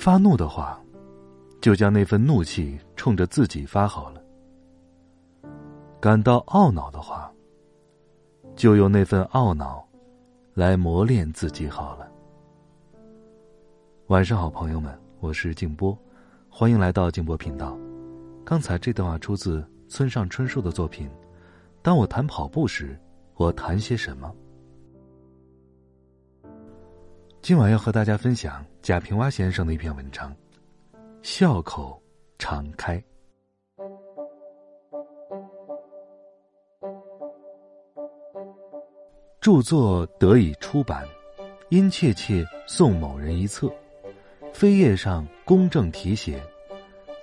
[0.00, 0.80] 发怒的话，
[1.60, 4.22] 就将那份怒气冲着自己发好了；
[6.00, 7.30] 感到懊恼的话，
[8.56, 9.86] 就用那份懊恼
[10.54, 12.10] 来磨练自己好了。
[14.06, 15.94] 晚上好，朋友们，我是静波，
[16.48, 17.76] 欢迎来到静波频道。
[18.42, 21.08] 刚才这段话出自村上春树的作品
[21.82, 22.98] 《当我谈跑步时，
[23.34, 24.26] 我谈些什么》。
[27.42, 30.30] 今晚要和大家分享贾平凹先生的一篇文章，
[31.22, 32.00] 《笑口
[32.38, 32.98] 常开》。
[39.40, 41.08] 著作得以出版，
[41.70, 43.72] 殷切切送某人一册，
[44.52, 46.42] 扉页上公正题写：“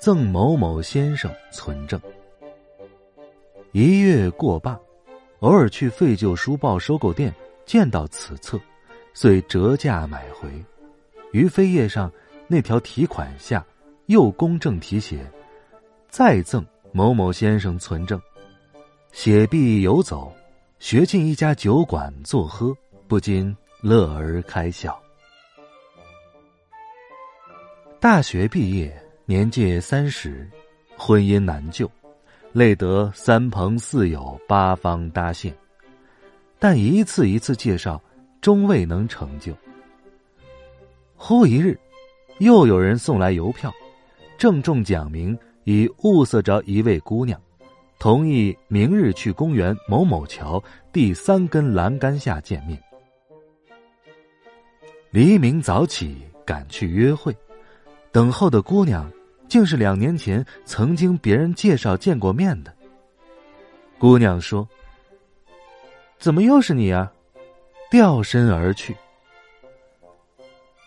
[0.00, 2.00] 赠某某先生存证。”
[3.72, 4.80] 一月过罢，
[5.40, 7.32] 偶尔去废旧书报收购店
[7.66, 8.58] 见到此册。
[9.14, 10.48] 遂折价买回，
[11.32, 12.10] 于飞页上
[12.46, 13.64] 那条提款下，
[14.06, 15.28] 又公正题写
[16.08, 18.20] ：“再赠某某先生存证。”
[19.12, 20.32] 写毕游走，
[20.78, 22.76] 学进一家酒馆做喝，
[23.08, 24.96] 不禁乐而开笑。
[27.98, 30.48] 大学毕业，年届三十，
[30.96, 31.90] 婚姻难救，
[32.52, 35.52] 累得三朋四友八方搭线，
[36.58, 38.00] 但一次一次介绍。
[38.40, 39.52] 终未能成就。
[41.16, 41.78] 忽一日，
[42.38, 43.72] 又有人送来邮票，
[44.38, 47.40] 郑重讲明已物色着一位姑娘，
[47.98, 50.62] 同意明日去公园某某桥
[50.92, 52.80] 第三根栏杆下见面。
[55.10, 57.36] 黎明早起赶去约会，
[58.12, 59.10] 等候的姑娘
[59.48, 62.72] 竟是两年前曾经别人介绍见过面的。
[63.98, 64.68] 姑娘说
[66.20, 67.12] ：“怎么又是你啊？”
[67.90, 68.94] 掉身而去，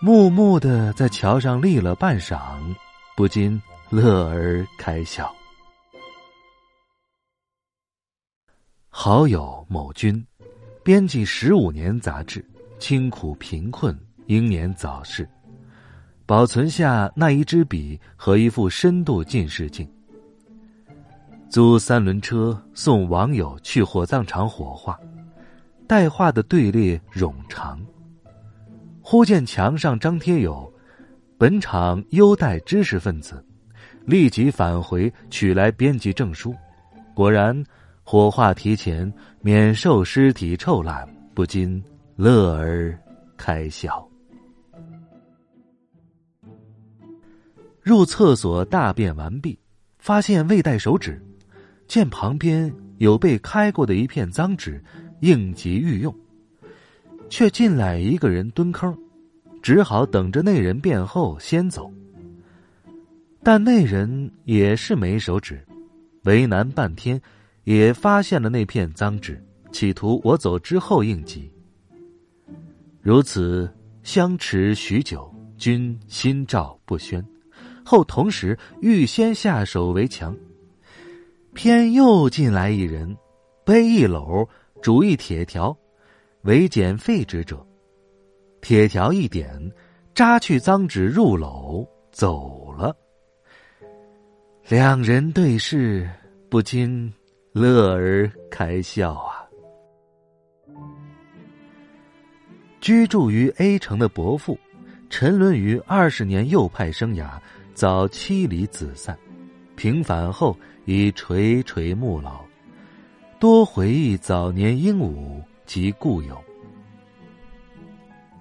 [0.00, 2.58] 木木的在桥上立了半晌，
[3.16, 5.32] 不禁乐而开笑。
[8.88, 10.26] 好友某君，
[10.82, 12.44] 编辑十五年杂志，
[12.80, 15.28] 清苦贫困，英年早逝，
[16.26, 19.88] 保存下那一支笔和一副深度近视镜，
[21.48, 24.98] 租三轮车送网友去火葬场火化。
[25.88, 27.80] 带画的队列冗长，
[29.00, 30.70] 忽见墙上张贴有
[31.38, 33.42] “本场优待知识分子”，
[34.04, 36.54] 立即返回取来编辑证书。
[37.14, 37.64] 果然，
[38.04, 39.10] 火化提前，
[39.40, 41.82] 免受尸体臭烂，不禁
[42.16, 42.96] 乐而
[43.38, 44.06] 开笑。
[47.80, 49.58] 入厕所大便完毕，
[49.98, 51.18] 发现未带手纸，
[51.86, 54.84] 见旁边有被开过的一片脏纸。
[55.20, 56.14] 应急欲用，
[57.28, 58.96] 却进来一个人蹲坑，
[59.62, 61.92] 只好等着那人变后先走。
[63.42, 65.64] 但那人也是没手纸，
[66.24, 67.20] 为难半天，
[67.64, 69.42] 也发现了那片脏纸，
[69.72, 71.50] 企图我走之后应急。
[73.00, 73.70] 如此
[74.02, 77.24] 相持许久，均心照不宣，
[77.84, 80.36] 后同时预先下手为强。
[81.54, 83.16] 偏又进来一人，
[83.64, 84.46] 背一篓。
[84.80, 85.76] 主一铁条，
[86.42, 87.64] 为捡废纸者。
[88.60, 89.72] 铁条一点，
[90.14, 92.96] 扎去脏纸入篓走了。
[94.68, 96.08] 两人对视，
[96.50, 97.12] 不禁
[97.52, 99.46] 乐而开笑啊。
[102.80, 104.58] 居住于 A 城的伯父，
[105.10, 107.38] 沉沦于二十年右派生涯，
[107.74, 109.18] 早妻离子散，
[109.76, 112.47] 平反后已垂垂暮老。
[113.40, 116.36] 多回忆早年英武及故友。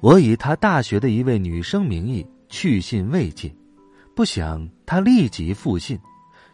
[0.00, 3.54] 我以他大学的一位女生名义去信未尽，
[4.16, 5.98] 不想他立即复信，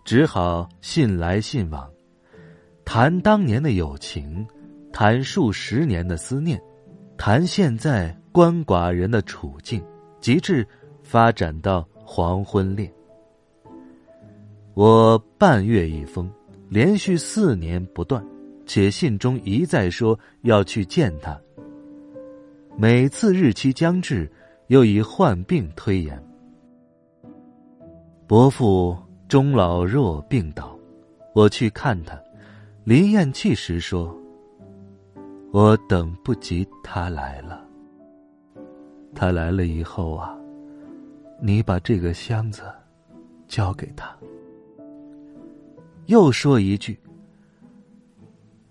[0.04, 1.88] 只好信来信往，
[2.84, 4.44] 谈当年的友情，
[4.92, 6.60] 谈数十年的思念，
[7.16, 9.80] 谈现在鳏寡人的处境，
[10.20, 10.66] 极致
[11.04, 12.92] 发展到黄昏恋。
[14.74, 16.28] 我半月一封。
[16.68, 18.24] 连续四年不断，
[18.66, 21.38] 且信中一再说要去见他。
[22.76, 24.30] 每次日期将至，
[24.66, 26.20] 又以患病推延，
[28.26, 28.96] 伯父
[29.28, 30.76] 终老弱病倒，
[31.34, 32.18] 我去看他，
[32.82, 34.16] 临咽气时说
[35.52, 37.62] ：“我等不及他来了。
[39.14, 40.36] 他来了以后啊，
[41.40, 42.62] 你把这个箱子
[43.46, 44.12] 交给他。”
[46.06, 46.98] 又说一句：“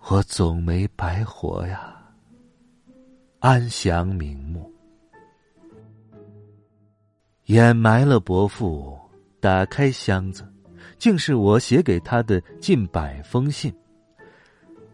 [0.09, 1.97] 我总没白活呀。”
[3.39, 4.71] 安详瞑目，
[7.45, 8.97] 掩埋了伯父。
[9.39, 10.47] 打开箱子，
[10.97, 13.75] 竟是我写给他的近百封信。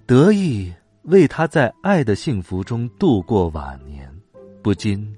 [0.08, 4.12] 得意为他在爱的幸福中度过晚年，
[4.64, 5.16] 不禁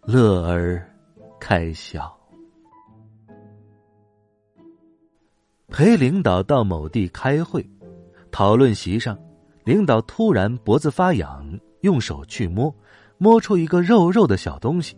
[0.00, 0.82] 乐而
[1.38, 2.17] 开笑。
[5.68, 7.64] 陪领导到某地开会，
[8.30, 9.18] 讨论席上，
[9.64, 11.46] 领导突然脖子发痒，
[11.82, 12.74] 用手去摸，
[13.18, 14.96] 摸出一个肉肉的小东西，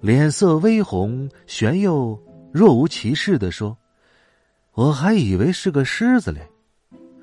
[0.00, 2.18] 脸色微红，玄又。
[2.52, 3.78] 若无其事的说
[4.74, 6.40] ：“我还以为是个狮子嘞。”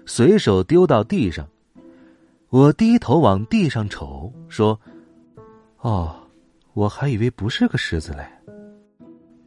[0.07, 1.45] 随手丢到地上。
[2.49, 4.79] 我低头往地上瞅，说
[5.81, 6.15] ：“哦，
[6.73, 8.25] 我还以为不是个狮子嘞。”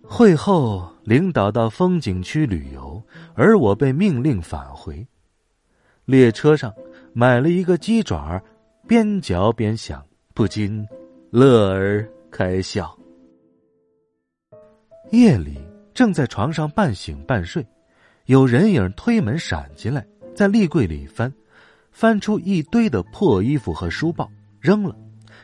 [0.04, 3.02] 会后，领导到风景区旅游，
[3.34, 5.04] 而我被命令返回。
[6.04, 6.72] 列车上
[7.12, 8.40] 买了一个鸡爪，
[8.86, 10.86] 边嚼边想，不禁
[11.32, 12.96] 乐而开笑。
[15.10, 15.58] 夜里。
[15.92, 17.66] 正在床上半醒半睡，
[18.26, 21.30] 有人影推门闪进来，在立柜里翻，
[21.90, 24.30] 翻出一堆的破衣服和书报，
[24.60, 24.94] 扔了；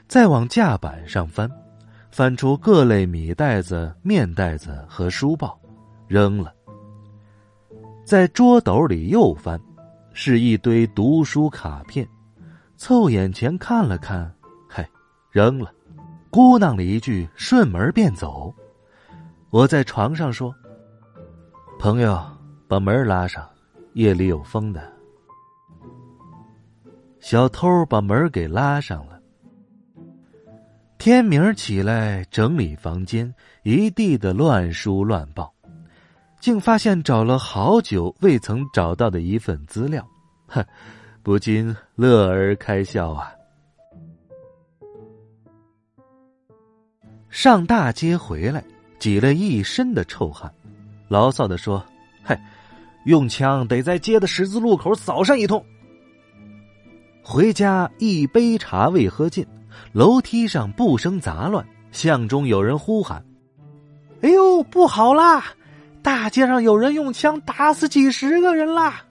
[0.07, 1.51] 再往架板上翻，
[2.17, 5.61] 翻出各类米袋子、面袋子和书报，
[6.09, 6.51] 扔了；
[8.07, 9.61] 在桌斗里又翻，
[10.15, 12.09] 是一堆读书卡片，
[12.79, 14.35] 凑眼前看了看，
[14.67, 14.83] 嘿，
[15.31, 15.71] 扔了，
[16.31, 18.51] 咕囔了一句，顺门便走。
[19.51, 20.55] 我在床上说
[21.79, 22.19] ：“朋友，
[22.67, 23.47] 把门拉上，
[23.93, 24.91] 夜里有风的。”
[27.21, 29.16] 小偷把门给拉上了。
[30.99, 33.33] 天明起来整理房间，
[33.63, 35.53] 一地的乱书乱报，
[36.41, 40.07] 竟发现找了好久未曾找到的一份资料，
[40.47, 40.65] 哼，
[41.23, 43.33] 不禁乐而开笑啊！
[47.31, 48.63] 上大街回来。
[48.99, 50.51] 挤了一身的臭汗，
[51.07, 51.85] 牢骚的说
[52.25, 52.41] ：“嗨，
[53.05, 55.63] 用枪得在街的十字路口扫上一通。”
[57.23, 59.47] 回家一杯茶未喝尽，
[59.93, 63.25] 楼梯上不声杂乱，巷中有人呼喊
[64.23, 65.45] ：“哎呦，不好啦！
[66.03, 69.03] 大街上有人用枪打死几十个人啦！”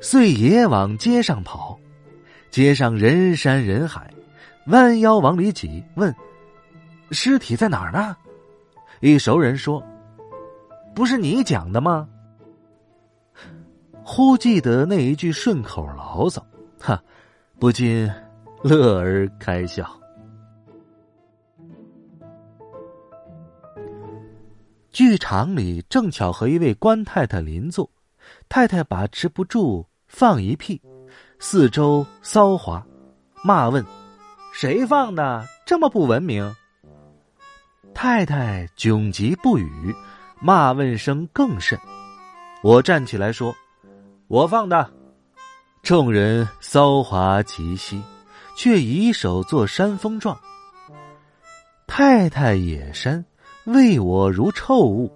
[0.00, 1.78] 遂也往街上跑，
[2.50, 4.10] 街上人山人海，
[4.66, 6.14] 弯腰往里挤，问
[7.10, 8.16] ：“尸体在哪儿呢？”
[9.00, 9.82] 一熟人说
[10.94, 12.06] ：“不是你讲的吗？”
[14.06, 16.44] 忽记得那一句顺口牢骚，
[16.78, 17.02] 哈，
[17.58, 18.10] 不禁
[18.64, 19.86] 乐而开笑。
[24.90, 27.90] 剧场里正巧和一位官太太邻座，
[28.48, 30.80] 太太把持不住，放一屁，
[31.38, 32.82] 四周骚滑，
[33.44, 33.84] 骂问
[34.54, 35.44] ：“谁放的？
[35.66, 36.50] 这么不文明！”
[37.92, 39.94] 太太窘极不语，
[40.40, 41.78] 骂问声更甚。
[42.62, 43.54] 我站起来说
[44.26, 44.90] ：“我放的。”
[45.84, 48.02] 众人骚滑极息，
[48.56, 50.38] 却以手作山峰状。
[51.86, 53.24] 太太也山，
[53.66, 55.10] 为我如臭物。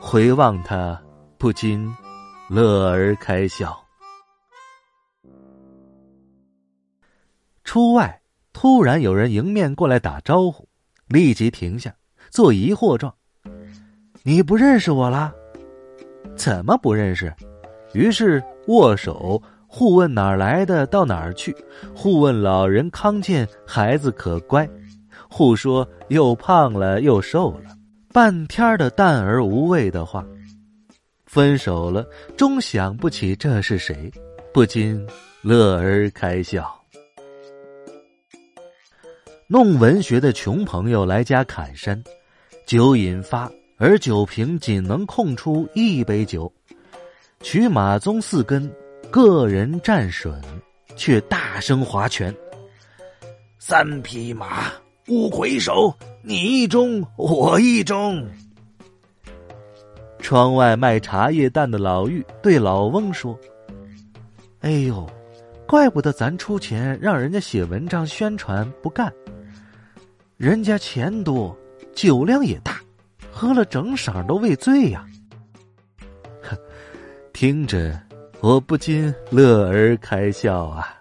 [0.00, 1.00] 回望他，
[1.38, 1.90] 不禁
[2.48, 3.80] 乐而开笑。
[7.62, 8.20] 出外，
[8.52, 10.68] 突然有人迎面过来打招呼。
[11.06, 11.94] 立即停下，
[12.30, 13.14] 做疑惑状。
[14.22, 15.32] 你不认识我啦？
[16.36, 17.32] 怎么不认识？
[17.92, 19.40] 于是握手，
[19.76, 21.52] 互问哪儿来的，到哪儿去，
[21.96, 24.70] 互问老人康健，孩子可乖，
[25.28, 27.70] 互说又胖了又瘦了，
[28.12, 30.24] 半天的淡而无味的话。
[31.26, 34.08] 分手了，终想不起这是谁，
[34.52, 35.04] 不禁
[35.42, 36.72] 乐而开笑。
[39.48, 42.00] 弄文学的穷朋友来家砍山，
[42.64, 46.50] 酒瘾发，而酒瓶仅能空出一杯酒。
[47.40, 48.72] 取马鬃四根，
[49.14, 50.42] 个人战损，
[50.96, 52.34] 却大声划拳。
[53.60, 54.72] 三匹马，
[55.06, 58.26] 五魁首，你一中，我一中。
[60.18, 63.38] 窗外卖茶叶蛋的老妪对老翁说
[64.62, 65.08] ：“哎呦，
[65.64, 69.12] 怪不得咱出钱让人家写文章宣传不干。”
[70.36, 71.56] 人家钱多，
[71.94, 72.80] 酒量也大，
[73.30, 75.06] 喝了整晌都未醉呀。
[76.42, 76.58] 哼，
[77.32, 77.96] 听着
[78.46, 80.94] 我不禁乐而开笑啊。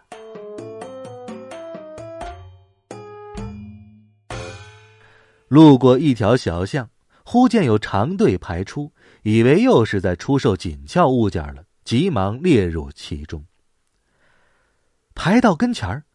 [5.50, 6.90] 路过一条小巷，
[7.26, 8.90] 忽见有长队排出，
[9.24, 13.44] 以为又是在出售紧俏物件了，急忙列入其中。
[15.14, 16.06] 排到跟前儿，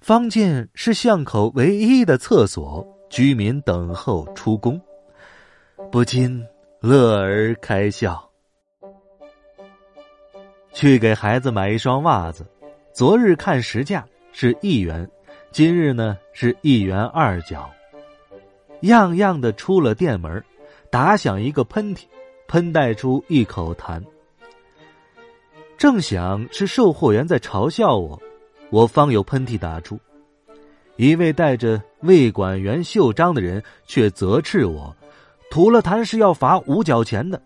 [0.00, 4.80] 方见是巷口唯一的厕所，居民等候出宫，
[5.90, 6.40] 不禁
[6.78, 8.25] 乐而开笑。
[10.76, 12.46] 去给孩子买一双袜子，
[12.92, 15.10] 昨日看实价是一元，
[15.50, 17.70] 今日呢是一元二角。
[18.82, 20.44] 样样的出了店门，
[20.90, 22.02] 打响一个喷嚏，
[22.46, 24.04] 喷带出一口痰。
[25.78, 28.20] 正想是售货员在嘲笑我，
[28.68, 29.98] 我方有喷嚏打出，
[30.96, 34.94] 一位带着卫管员袖章的人却责斥我，
[35.50, 37.40] 吐了痰是要罚五角钱的。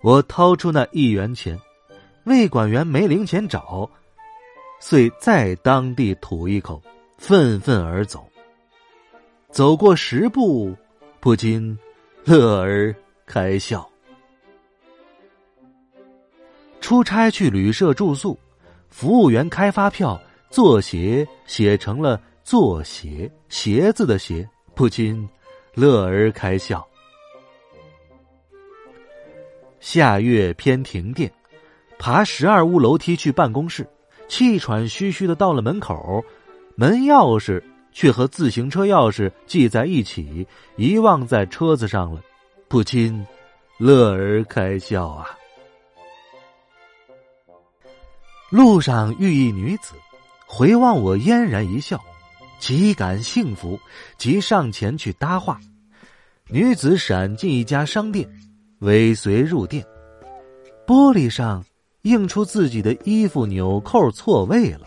[0.00, 1.56] 我掏出那一元钱，
[2.24, 3.88] 魏管员没零钱找，
[4.80, 6.82] 遂在当地吐一口，
[7.18, 8.26] 愤愤而走。
[9.50, 10.74] 走过十步，
[11.20, 11.78] 不禁
[12.24, 12.94] 乐而
[13.26, 13.88] 开笑。
[16.80, 18.38] 出差去旅社住宿，
[18.88, 25.26] 服务员开发票，做鞋写成了“做鞋”鞋子的“鞋”，不禁
[25.74, 26.86] 乐而开笑。
[29.80, 31.30] 下月偏停电，
[31.98, 33.86] 爬十二屋楼梯去办公室，
[34.28, 36.24] 气喘吁吁的到了门口，
[36.76, 37.62] 门钥匙。
[37.96, 40.44] 却和自行车钥匙系在一起，
[40.76, 42.20] 遗忘在车子上了，
[42.66, 43.24] 不禁
[43.78, 45.30] 乐而开笑啊！
[48.50, 49.94] 路上遇一女子，
[50.44, 52.04] 回望我嫣然一笑，
[52.58, 53.78] 极感幸福，
[54.18, 55.60] 即上前去搭话。
[56.48, 58.28] 女子闪进一家商店，
[58.80, 59.86] 尾随入店，
[60.84, 61.64] 玻璃上
[62.04, 64.86] 映出自己的衣服纽扣错位了，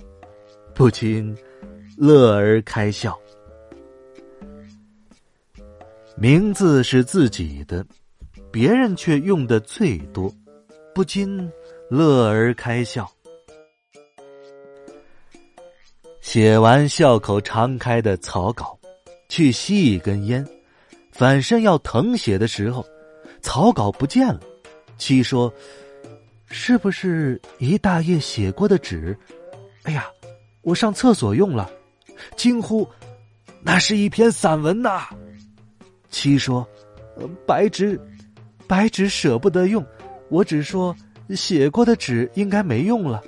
[0.73, 1.37] 不禁。
[1.99, 3.17] 乐而开笑，
[6.15, 7.83] 名字是自己的，
[8.51, 10.31] 别人却用的最多，
[10.93, 11.51] 不禁
[11.89, 13.09] 乐而开笑。
[16.21, 18.77] 写完笑口常开的草稿，
[19.27, 20.47] 去吸一根烟，
[21.11, 22.85] 反身要誊写的时候，
[23.41, 24.39] 草稿不见了。
[24.99, 25.51] 七说
[26.49, 29.17] ：“是不是一大页写过的纸？”
[29.83, 30.05] 哎呀，
[30.61, 31.69] 我上厕所用了。
[32.35, 32.87] 惊呼
[33.61, 35.07] ：“那是一篇散文呐！”
[36.09, 36.67] 七说
[37.45, 37.99] ：“白纸，
[38.65, 39.85] 白纸舍不得用，
[40.29, 40.95] 我只说
[41.29, 43.23] 写过的纸应该没用了。”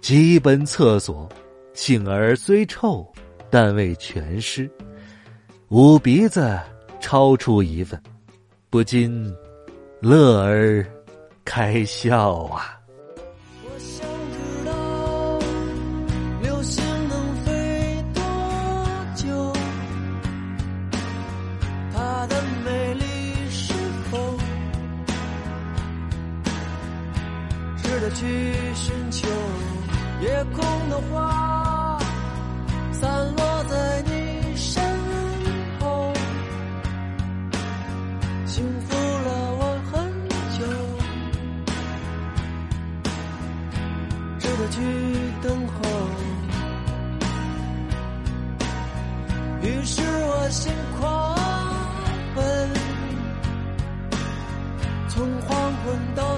[0.00, 1.28] 急奔厕所，
[1.74, 3.06] 杏儿虽臭，
[3.50, 4.70] 但未全湿，
[5.68, 6.58] 捂鼻子
[7.00, 8.00] 抄出一份，
[8.70, 9.34] 不禁
[10.00, 10.84] 乐而
[11.44, 12.76] 开笑啊。
[28.12, 28.26] 去
[28.74, 29.28] 寻求
[30.20, 31.96] 夜空的花，
[32.92, 33.49] 散落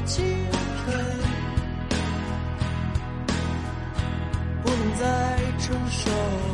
[0.05, 0.25] 青
[0.85, 0.99] 春
[4.63, 6.52] 不能再承受。